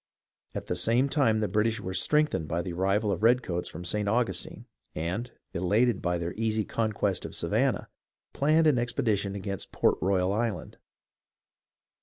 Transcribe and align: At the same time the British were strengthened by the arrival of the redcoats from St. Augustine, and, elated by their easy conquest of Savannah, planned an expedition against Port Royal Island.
At 0.55 0.65
the 0.65 0.75
same 0.75 1.09
time 1.09 1.41
the 1.41 1.47
British 1.47 1.79
were 1.79 1.93
strengthened 1.93 2.47
by 2.47 2.63
the 2.63 2.73
arrival 2.73 3.11
of 3.11 3.19
the 3.19 3.23
redcoats 3.23 3.69
from 3.69 3.85
St. 3.85 4.09
Augustine, 4.09 4.65
and, 4.95 5.29
elated 5.53 6.01
by 6.01 6.17
their 6.17 6.33
easy 6.33 6.65
conquest 6.65 7.23
of 7.23 7.35
Savannah, 7.35 7.87
planned 8.33 8.65
an 8.65 8.79
expedition 8.79 9.35
against 9.35 9.71
Port 9.71 9.99
Royal 10.01 10.33
Island. 10.33 10.79